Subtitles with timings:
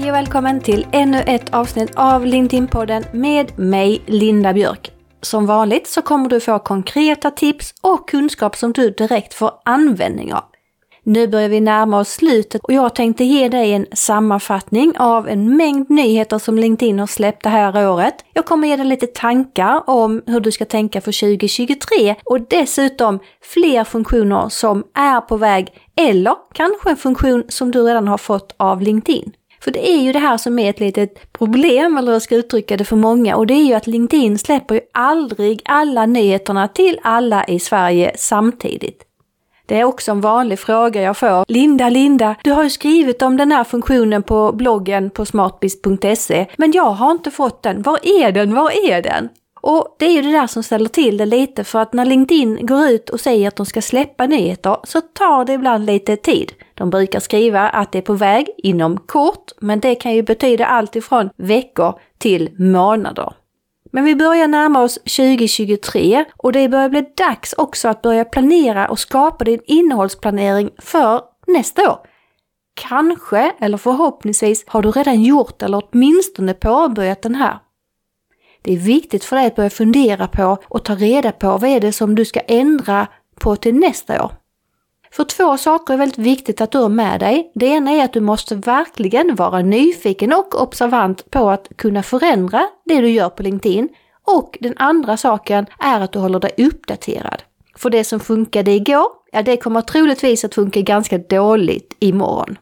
[0.00, 4.92] Hej och välkommen till ännu ett avsnitt av LinkedIn-podden med mig, Linda Björk.
[5.22, 10.34] Som vanligt så kommer du få konkreta tips och kunskap som du direkt får användning
[10.34, 10.44] av.
[11.02, 15.56] Nu börjar vi närma oss slutet och jag tänkte ge dig en sammanfattning av en
[15.56, 18.14] mängd nyheter som LinkedIn har släppt det här året.
[18.32, 23.18] Jag kommer ge dig lite tankar om hur du ska tänka för 2023 och dessutom
[23.42, 28.54] fler funktioner som är på väg eller kanske en funktion som du redan har fått
[28.56, 29.32] av LinkedIn.
[29.60, 32.76] För det är ju det här som är ett litet problem, eller jag ska uttrycka
[32.76, 36.98] det för många, och det är ju att LinkedIn släpper ju aldrig alla nyheterna till
[37.02, 39.02] alla i Sverige samtidigt.
[39.66, 41.44] Det är också en vanlig fråga jag får.
[41.48, 46.72] Linda, Linda, du har ju skrivit om den här funktionen på bloggen på smartbiz.se, men
[46.72, 47.82] jag har inte fått den.
[47.82, 48.54] Var är den?
[48.54, 49.28] Var är den?
[49.60, 52.66] Och det är ju det där som ställer till det lite för att när LinkedIn
[52.66, 56.52] går ut och säger att de ska släppa nyheter så tar det ibland lite tid.
[56.74, 60.66] De brukar skriva att det är på väg inom kort, men det kan ju betyda
[60.66, 63.32] allt ifrån veckor till månader.
[63.92, 68.88] Men vi börjar närma oss 2023 och det börjar bli dags också att börja planera
[68.88, 71.98] och skapa din innehållsplanering för nästa år.
[72.74, 77.58] Kanske, eller förhoppningsvis, har du redan gjort eller åtminstone påbörjat den här.
[78.62, 81.80] Det är viktigt för dig att börja fundera på och ta reda på vad är
[81.80, 83.06] det som du ska ändra
[83.40, 84.32] på till nästa år.
[85.12, 87.52] För två saker är väldigt viktigt att du har med dig.
[87.54, 92.68] Det ena är att du måste verkligen vara nyfiken och observant på att kunna förändra
[92.84, 93.88] det du gör på LinkedIn.
[94.26, 97.42] Och den andra saken är att du håller dig uppdaterad.
[97.76, 102.58] För det som funkade igår, ja det kommer troligtvis att funka ganska dåligt imorgon.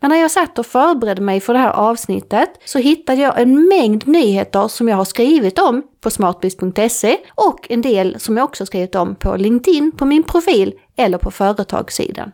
[0.00, 3.68] Men när jag satt och förberedde mig för det här avsnittet så hittade jag en
[3.68, 8.66] mängd nyheter som jag har skrivit om på smartbiz.se och en del som jag också
[8.66, 12.32] skrivit om på LinkedIn på min profil eller på företagssidan.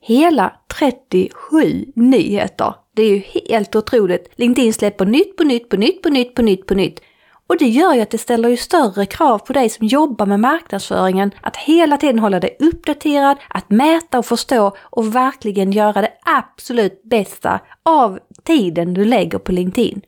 [0.00, 2.74] Hela 37 nyheter!
[2.96, 4.30] Det är ju helt otroligt.
[4.34, 7.00] LinkedIn släpper nytt på nytt på nytt på nytt på nytt på nytt.
[7.50, 10.40] Och det gör ju att det ställer ju större krav på dig som jobbar med
[10.40, 16.12] marknadsföringen att hela tiden hålla dig uppdaterad, att mäta och förstå och verkligen göra det
[16.22, 20.00] absolut bästa av tiden du lägger på LinkedIn.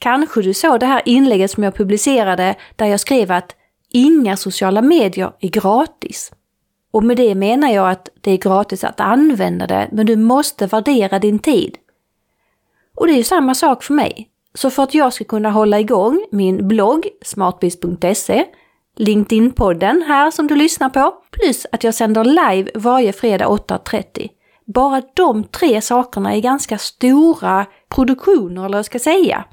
[0.00, 3.56] Kanske du såg det här inlägget som jag publicerade där jag skrev att
[3.90, 6.32] inga sociala medier är gratis.
[6.90, 10.66] Och med det menar jag att det är gratis att använda det, men du måste
[10.66, 11.76] värdera din tid.
[12.96, 14.30] Och det är ju samma sak för mig.
[14.54, 18.44] Så för att jag ska kunna hålla igång min blogg smartbiz.se,
[18.96, 24.28] LinkedIn-podden här som du lyssnar på, plus att jag sänder live varje fredag 8.30.
[24.66, 29.44] Bara de tre sakerna är ganska stora produktioner, eller vad jag ska säga.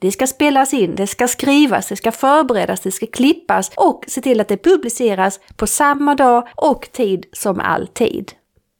[0.00, 4.20] Det ska spelas in, det ska skrivas, det ska förberedas, det ska klippas och se
[4.20, 8.32] till att det publiceras på samma dag och tid som alltid.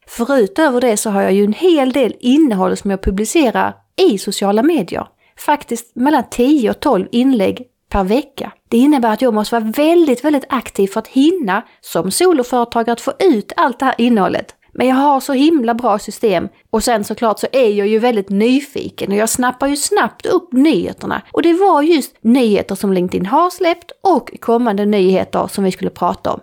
[0.07, 4.63] Förutöver det så har jag ju en hel del innehåll som jag publicerar i sociala
[4.63, 5.07] medier
[5.39, 8.53] faktiskt mellan 10 och 12 inlägg per vecka.
[8.69, 13.01] Det innebär att jag måste vara väldigt, väldigt aktiv för att hinna som soloföretagare att
[13.01, 14.55] få ut allt det här innehållet.
[14.73, 18.29] Men jag har så himla bra system och sen såklart så är jag ju väldigt
[18.29, 21.23] nyfiken och jag snappar ju snabbt upp nyheterna.
[21.33, 25.91] Och det var just nyheter som LinkedIn har släppt och kommande nyheter som vi skulle
[25.91, 26.41] prata om.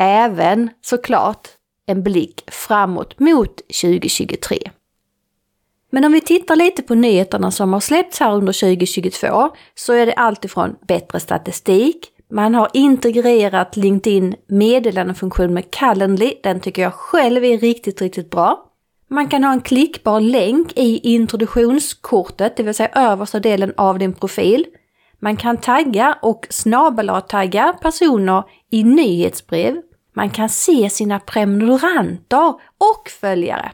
[0.00, 1.48] Även såklart
[1.86, 4.58] en blick framåt mot 2023.
[5.90, 10.06] Men om vi tittar lite på nyheterna som har släppts här under 2022 så är
[10.06, 17.44] det alltifrån bättre statistik, man har integrerat LinkedIn meddelandefunktion med Calendly, den tycker jag själv
[17.44, 18.64] är riktigt, riktigt bra.
[19.10, 24.14] Man kan ha en klickbar länk i introduktionskortet, det vill säga översta delen av din
[24.14, 24.64] profil.
[25.20, 29.76] Man kan tagga och snabel-tagga personer i nyhetsbrev.
[30.14, 32.48] Man kan se sina prenumeranter
[32.94, 33.72] och följare.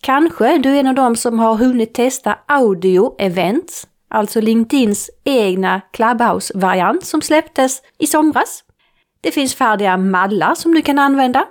[0.00, 7.04] Kanske du är en av dem som har hunnit testa audio-events, alltså LinkedIns egna Clubhouse-variant
[7.04, 8.64] som släpptes i somras.
[9.20, 11.46] Det finns färdiga mallar som du kan använda.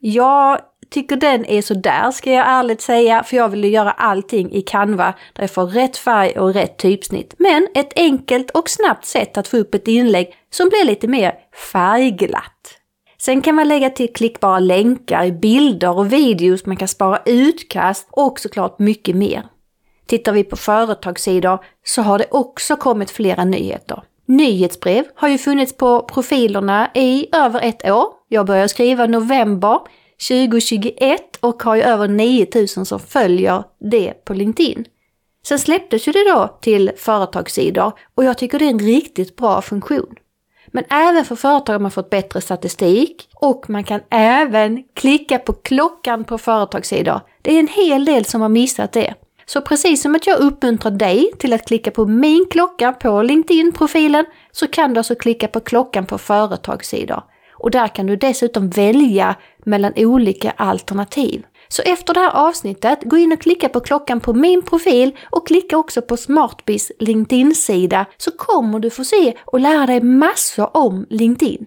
[0.00, 0.60] Jag
[0.90, 5.14] tycker den är sådär ska jag ärligt säga, för jag vill göra allting i Canva
[5.32, 7.34] där jag får rätt färg och rätt typsnitt.
[7.38, 11.34] Men ett enkelt och snabbt sätt att få upp ett inlägg som blir lite mer
[11.72, 12.79] färgglatt.
[13.20, 18.08] Sen kan man lägga till klickbara länkar i bilder och videos, man kan spara utkast
[18.10, 19.46] och såklart mycket mer.
[20.06, 24.02] Tittar vi på företagssidor så har det också kommit flera nyheter.
[24.26, 28.06] Nyhetsbrev har ju funnits på profilerna i över ett år.
[28.28, 29.78] Jag började skriva november
[30.28, 34.84] 2021 och har ju över 9000 som följer det på LinkedIn.
[35.46, 39.62] Sen släpptes ju det då till företagssidor och jag tycker det är en riktigt bra
[39.62, 40.14] funktion.
[40.70, 45.52] Men även för företag har man fått bättre statistik och man kan även klicka på
[45.52, 47.20] klockan på företagssidor.
[47.42, 49.14] Det är en hel del som har missat det.
[49.46, 54.24] Så precis som att jag uppmuntrar dig till att klicka på min klocka på LinkedIn-profilen
[54.52, 57.22] så kan du alltså klicka på klockan på företagssidor.
[57.52, 59.34] Och där kan du dessutom välja
[59.64, 61.42] mellan olika alternativ.
[61.72, 65.46] Så efter det här avsnittet, gå in och klicka på klockan på min profil och
[65.46, 71.06] klicka också på Smartbiz LinkedIn-sida så kommer du få se och lära dig massor om
[71.10, 71.66] LinkedIn.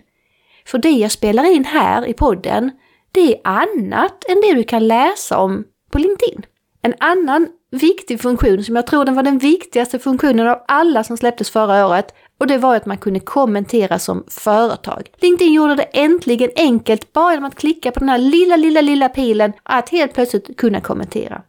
[0.66, 2.72] För det jag spelar in här i podden,
[3.12, 6.46] det är annat än det du kan läsa om på LinkedIn.
[6.82, 11.18] En annan viktig funktion som jag tror den var den viktigaste funktionen av alla som
[11.18, 15.10] släpptes förra året och det var att man kunde kommentera som företag.
[15.22, 19.10] LinkedIn gjorde det äntligen enkelt bara genom att klicka på den här lilla, lilla, lilla
[19.10, 21.42] pilen att helt plötsligt kunna kommentera.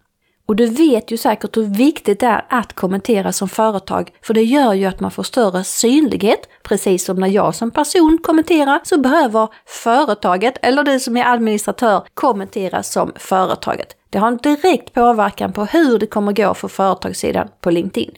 [0.46, 4.43] Och du vet ju säkert hur viktigt det är att kommentera som företag, för det
[4.43, 6.49] gör ju att man får större synlighet.
[6.62, 12.02] Precis som när jag som person kommenterar så behöver företaget, eller du som är administratör,
[12.14, 13.96] kommentera som företaget.
[14.11, 18.14] Det har en direkt påverkan på hur det kommer gå för företagssidan på LinkedIn.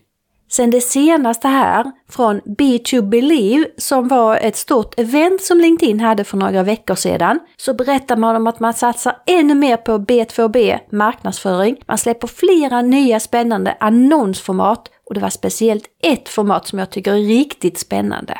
[0.48, 6.24] Sen det senaste här från B2 Believe som var ett stort event som LinkedIn hade
[6.24, 10.78] för några veckor sedan så berättar man om att man satsar ännu mer på B2B
[10.90, 11.76] marknadsföring.
[11.86, 17.12] Man släpper flera nya spännande annonsformat och det var speciellt ett format som jag tycker
[17.12, 18.38] är riktigt spännande.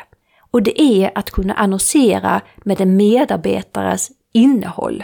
[0.51, 5.03] Och det är att kunna annonsera med en medarbetares innehåll.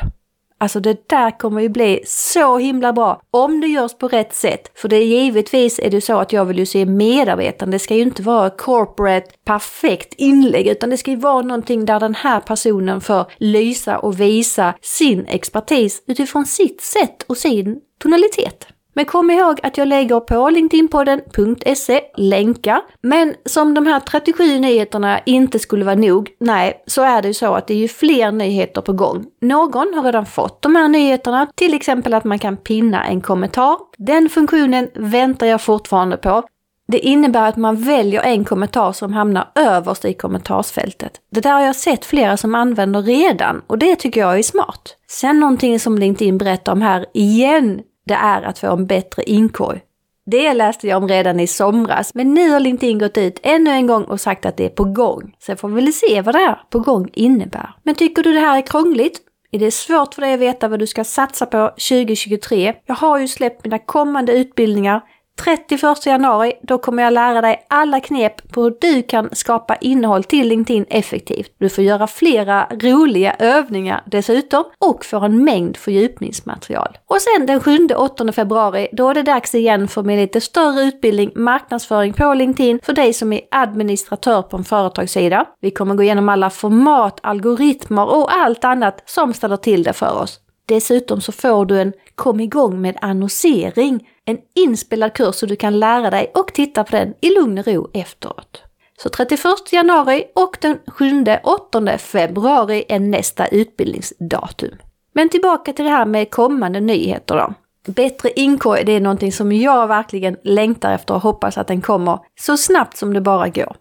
[0.63, 4.71] Alltså det där kommer ju bli så himla bra om det görs på rätt sätt.
[4.75, 7.71] För det är givetvis är det så att jag vill ju se medarbetaren.
[7.71, 11.99] Det ska ju inte vara corporate perfekt inlägg utan det ska ju vara någonting där
[11.99, 18.67] den här personen får lysa och visa sin expertis utifrån sitt sätt och sin tonalitet.
[18.93, 22.81] Men kom ihåg att jag lägger på LinkedInpodden.se länkar.
[23.01, 27.33] Men som de här 37 nyheterna inte skulle vara nog, nej, så är det ju
[27.33, 29.25] så att det är ju fler nyheter på gång.
[29.41, 33.77] Någon har redan fått de här nyheterna, till exempel att man kan pinna en kommentar.
[33.97, 36.43] Den funktionen väntar jag fortfarande på.
[36.87, 41.11] Det innebär att man väljer en kommentar som hamnar överst i kommentarsfältet.
[41.31, 44.95] Det där har jag sett flera som använder redan och det tycker jag är smart.
[45.07, 49.81] Sen någonting som LinkedIn berättar om här igen det är att få en bättre inkorg.
[50.25, 53.87] Det läste jag om redan i somras, men nu har LinkedIn gått ut ännu en
[53.87, 55.35] gång och sagt att det är på gång.
[55.39, 57.75] Sen får vi väl se vad det här på gång innebär.
[57.83, 59.19] Men tycker du det här är krångligt?
[59.51, 62.73] Är det svårt för dig att veta vad du ska satsa på 2023?
[62.85, 65.01] Jag har ju släppt mina kommande utbildningar
[65.41, 70.23] 31 januari, då kommer jag lära dig alla knep på hur du kan skapa innehåll
[70.23, 71.55] till LinkedIn effektivt.
[71.57, 76.97] Du får göra flera roliga övningar dessutom och får en mängd fördjupningsmaterial.
[77.07, 81.31] Och sen den 7-8 februari, då är det dags igen för min lite större utbildning
[81.35, 85.45] marknadsföring på LinkedIn för dig som är administratör på en företagssida.
[85.61, 90.21] Vi kommer gå igenom alla format, algoritmer och allt annat som ställer till det för
[90.21, 90.42] oss.
[90.65, 95.79] Dessutom så får du en kom igång med annonsering en inspelad kurs så du kan
[95.79, 98.63] lära dig och titta på den i lugn och ro efteråt.
[98.97, 104.71] Så 31 januari och den 7-8 februari är nästa utbildningsdatum.
[105.13, 107.53] Men tillbaka till det här med kommande nyheter då.
[107.93, 112.19] Bättre inkorg, det är någonting som jag verkligen längtar efter och hoppas att den kommer
[112.39, 113.75] så snabbt som det bara går.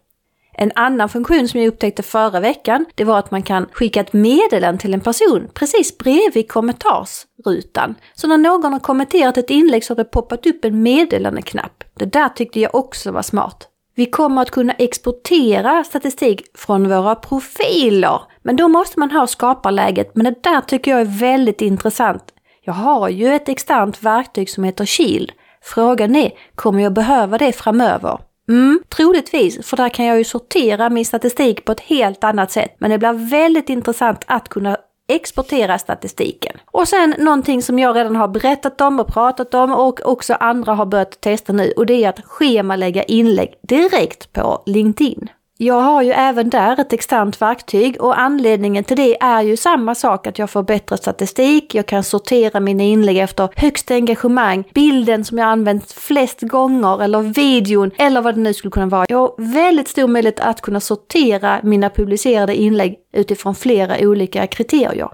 [0.63, 4.13] En annan funktion som jag upptäckte förra veckan, det var att man kan skicka ett
[4.13, 7.95] meddelande till en person precis bredvid kommentarsrutan.
[8.15, 11.85] Så när någon har kommenterat ett inlägg så har det poppat upp en meddelandeknapp.
[11.95, 13.69] Det där tyckte jag också var smart.
[13.95, 20.11] Vi kommer att kunna exportera statistik från våra profiler, men då måste man ha skaparläget.
[20.15, 22.25] Men det där tycker jag är väldigt intressant.
[22.65, 25.33] Jag har ju ett externt verktyg som heter Shield.
[25.63, 28.19] Frågan är, kommer jag behöva det framöver?
[28.53, 32.77] Mm, troligtvis, för där kan jag ju sortera min statistik på ett helt annat sätt.
[32.79, 34.77] Men det blir väldigt intressant att kunna
[35.09, 36.57] exportera statistiken.
[36.71, 40.75] Och sen någonting som jag redan har berättat om och pratat om och också andra
[40.75, 45.29] har börjat testa nu och det är att schemalägga inlägg direkt på LinkedIn.
[45.65, 49.95] Jag har ju även där ett externt verktyg och anledningen till det är ju samma
[49.95, 55.25] sak att jag får bättre statistik, jag kan sortera mina inlägg efter högst engagemang, bilden
[55.25, 59.07] som jag använt flest gånger eller videon eller vad det nu skulle kunna vara.
[59.09, 65.09] Jag har väldigt stor möjlighet att kunna sortera mina publicerade inlägg utifrån flera olika kriterier.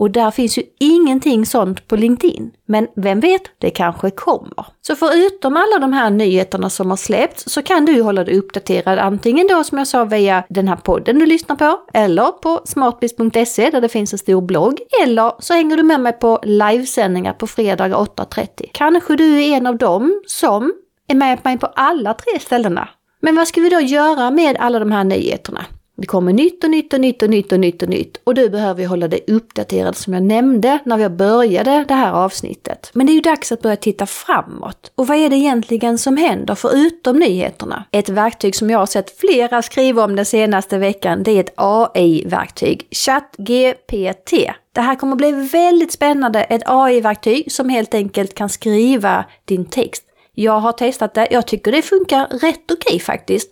[0.00, 2.50] Och där finns ju ingenting sånt på LinkedIn.
[2.66, 4.66] Men vem vet, det kanske kommer.
[4.80, 8.98] Så förutom alla de här nyheterna som har släppts så kan du hålla dig uppdaterad
[8.98, 13.70] antingen då som jag sa via den här podden du lyssnar på eller på smartbiz.se
[13.70, 14.80] där det finns en stor blogg.
[15.04, 18.70] Eller så hänger du med mig på livesändningar på fredagar 8.30.
[18.72, 20.72] Kanske du är en av dem som
[21.08, 22.88] är med mig på alla tre ställena.
[23.22, 25.64] Men vad ska vi då göra med alla de här nyheterna?
[26.00, 28.48] Det kommer nytt och nytt och nytt och nytt och nytt och nytt och du
[28.48, 32.90] behöver ju hålla dig uppdaterad som jag nämnde när jag började det här avsnittet.
[32.92, 34.92] Men det är ju dags att börja titta framåt.
[34.94, 37.84] Och vad är det egentligen som händer förutom nyheterna?
[37.90, 41.54] Ett verktyg som jag har sett flera skriva om den senaste veckan, det är ett
[41.56, 44.32] AI-verktyg, ChatGPT.
[44.72, 50.04] Det här kommer bli väldigt spännande, ett AI-verktyg som helt enkelt kan skriva din text.
[50.34, 53.50] Jag har testat det, jag tycker det funkar rätt okej okay, faktiskt.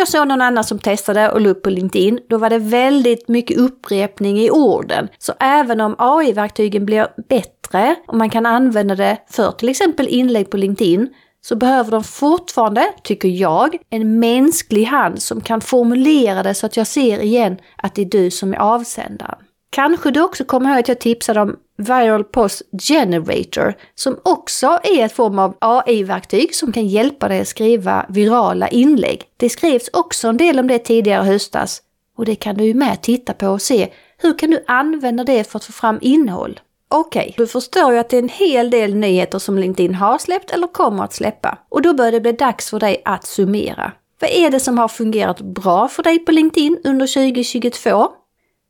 [0.00, 2.20] Jag såg någon annan som testade och la upp på LinkedIn.
[2.28, 5.08] Då var det väldigt mycket upprepning i orden.
[5.18, 10.50] Så även om AI-verktygen blir bättre och man kan använda det för till exempel inlägg
[10.50, 11.08] på LinkedIn
[11.40, 16.76] så behöver de fortfarande, tycker jag, en mänsklig hand som kan formulera det så att
[16.76, 19.38] jag ser igen att det är du som är avsändaren.
[19.70, 25.04] Kanske du också kommer ihåg att jag tipsade om Viral Post Generator som också är
[25.04, 29.22] ett form av AI-verktyg som kan hjälpa dig att skriva virala inlägg.
[29.36, 31.82] Det skrevs också en del om det tidigare höstas
[32.16, 35.44] och det kan du ju med titta på och se hur kan du använda det
[35.50, 36.60] för att få fram innehåll.
[36.90, 40.18] Okej, okay, du förstår ju att det är en hel del nyheter som LinkedIn har
[40.18, 41.58] släppt eller kommer att släppa.
[41.68, 43.92] Och då börjar det bli dags för dig att summera.
[44.20, 48.08] Vad är det som har fungerat bra för dig på LinkedIn under 2022?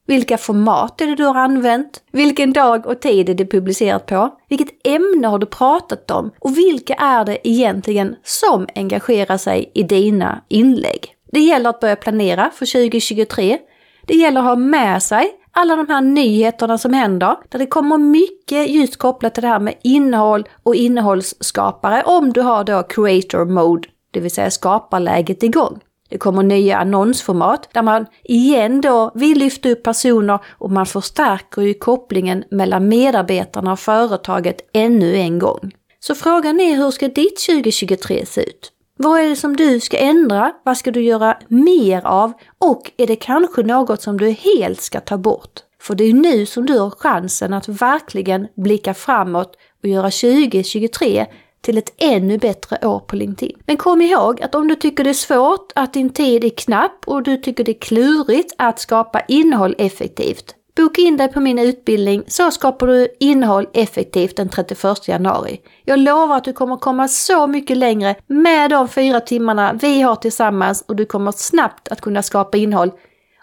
[0.08, 2.02] Vilka format är det du har använt?
[2.12, 4.30] Vilken dag och tid är det publicerat på?
[4.48, 6.30] Vilket ämne har du pratat om?
[6.38, 11.14] Och vilka är det egentligen som engagerar sig i dina inlägg?
[11.32, 13.58] Det gäller att börja planera för 2023.
[14.06, 17.98] Det gäller att ha med sig alla de här nyheterna som händer, där det kommer
[17.98, 23.44] mycket just kopplat till det här med innehåll och innehållsskapare om du har då creator
[23.44, 25.80] mode, det vill säga skaparläget igång.
[26.08, 31.62] Det kommer nya annonsformat där man igen då vill lyfta upp personer och man förstärker
[31.62, 35.72] ju kopplingen mellan medarbetarna och företaget ännu en gång.
[36.00, 38.72] Så frågan är hur ska ditt 2023 se ut?
[38.96, 40.52] Vad är det som du ska ändra?
[40.64, 42.32] Vad ska du göra mer av?
[42.58, 45.60] Och är det kanske något som du helt ska ta bort?
[45.80, 51.26] För det är nu som du har chansen att verkligen blicka framåt och göra 2023
[51.60, 53.58] till ett ännu bättre år på LinkedIn.
[53.66, 57.04] Men kom ihåg att om du tycker det är svårt, att din tid är knapp
[57.06, 61.58] och du tycker det är klurigt att skapa innehåll effektivt, Boka in dig på min
[61.58, 65.60] utbildning så skapar du innehåll effektivt den 31 januari.
[65.84, 70.16] Jag lovar att du kommer komma så mycket längre med de fyra timmarna vi har
[70.16, 72.90] tillsammans och du kommer snabbt att kunna skapa innehåll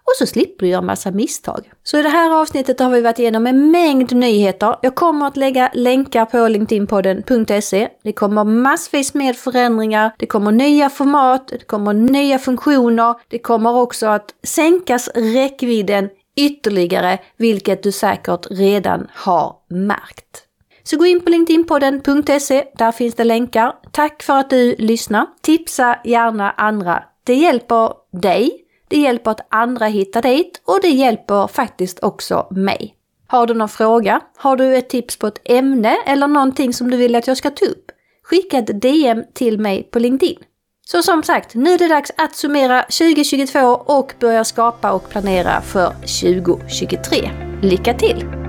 [0.06, 1.72] och så slipper du göra massa misstag.
[1.84, 4.76] Så i det här avsnittet har vi varit igenom en mängd nyheter.
[4.82, 7.90] Jag kommer att lägga länkar på LinkedInpodden.se.
[8.04, 13.76] Det kommer massvis med förändringar, det kommer nya format, det kommer nya funktioner, det kommer
[13.76, 20.42] också att sänkas räckvidden ytterligare, vilket du säkert redan har märkt.
[20.84, 23.74] Så gå in på LinkedInpodden.se, där finns det länkar.
[23.92, 25.28] Tack för att du lyssnar.
[25.42, 27.04] Tipsa gärna andra.
[27.24, 32.96] Det hjälper dig det hjälper att andra hittar dit och det hjälper faktiskt också mig.
[33.28, 34.22] Har du någon fråga?
[34.38, 37.50] Har du ett tips på ett ämne eller någonting som du vill att jag ska
[37.50, 37.92] ta upp?
[38.24, 40.40] Skicka ett DM till mig på LinkedIn.
[40.88, 45.62] Så som sagt, nu är det dags att summera 2022 och börja skapa och planera
[45.62, 47.30] för 2023.
[47.62, 48.45] Lycka till!